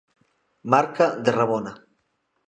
[0.73, 1.75] Marca de rabona.